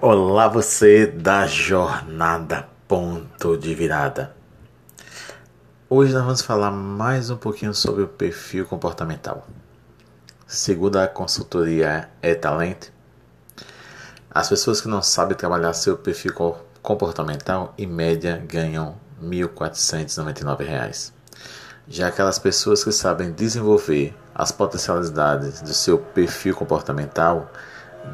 [0.00, 4.32] Olá, você da jornada ponto de virada.
[5.90, 9.44] Hoje nós vamos falar mais um pouquinho sobre o perfil comportamental.
[10.46, 12.90] Segundo a consultoria E-Talent,
[14.30, 16.32] as pessoas que não sabem trabalhar seu perfil
[16.80, 21.10] comportamental, em média, ganham R$ 1.499.
[21.88, 27.50] Já aquelas pessoas que sabem desenvolver as potencialidades do seu perfil comportamental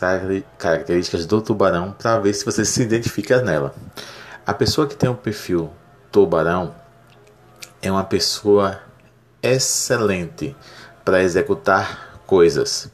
[0.57, 3.73] características do tubarão para ver se você se identifica nela.
[4.45, 5.71] A pessoa que tem o um perfil
[6.11, 6.75] tubarão
[7.81, 8.79] é uma pessoa
[9.41, 10.55] excelente
[11.03, 12.89] para executar coisas.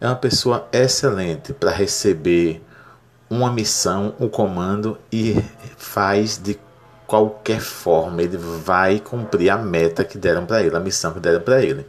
[0.00, 2.62] É uma pessoa excelente para receber
[3.30, 5.36] uma missão, um comando e
[5.76, 6.58] faz de
[7.12, 11.42] qualquer forma, ele vai cumprir a meta que deram para ele, a missão que deram
[11.42, 11.86] para ele.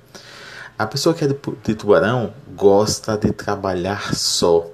[0.78, 4.70] A pessoa que é de tubarão gosta de trabalhar só,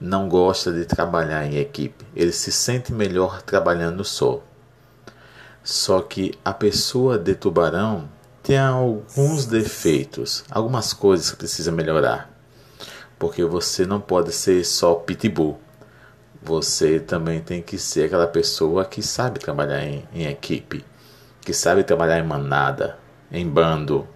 [0.00, 2.06] não gosta de trabalhar em equipe.
[2.14, 4.40] Ele se sente melhor trabalhando só.
[5.64, 8.08] Só que a pessoa de tubarão
[8.44, 12.30] tem alguns defeitos, algumas coisas que precisa melhorar.
[13.18, 15.58] Porque você não pode ser só pitbull
[16.42, 20.84] você também tem que ser aquela pessoa que sabe trabalhar em, em equipe,
[21.42, 22.98] que sabe trabalhar em manada,
[23.30, 24.08] em bando.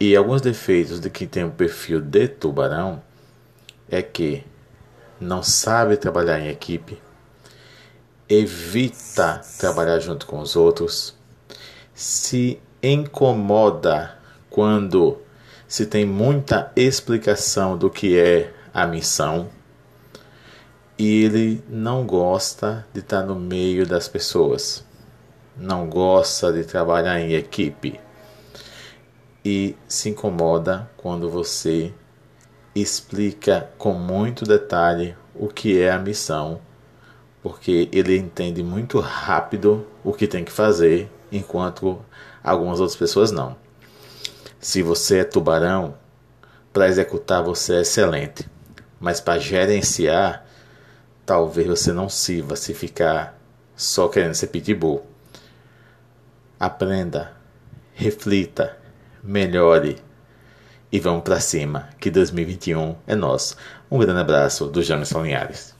[0.00, 3.02] E alguns defeitos de quem tem o perfil de tubarão
[3.88, 4.44] é que
[5.20, 7.00] não sabe trabalhar em equipe,
[8.28, 11.16] evita trabalhar junto com os outros,
[11.94, 14.18] se incomoda
[14.50, 15.18] quando
[15.68, 19.48] se tem muita explicação do que é a missão
[20.98, 24.84] e ele não gosta de estar no meio das pessoas,
[25.56, 27.98] não gosta de trabalhar em equipe.
[29.44, 31.92] E se incomoda quando você
[32.74, 36.60] explica com muito detalhe o que é a missão,
[37.42, 41.98] porque ele entende muito rápido o que tem que fazer, enquanto
[42.42, 43.56] algumas outras pessoas não.
[44.60, 45.96] Se você é tubarão,
[46.72, 48.48] para executar você é excelente,
[49.00, 50.46] mas para gerenciar
[51.24, 53.38] talvez você não sirva se ficar
[53.76, 55.06] só querendo ser pitbull.
[56.58, 57.32] Aprenda,
[57.94, 58.76] reflita,
[59.22, 59.98] melhore
[60.90, 63.56] e vamos para cima, que 2021 é nosso.
[63.90, 65.74] Um grande abraço do Jamerson Linhares.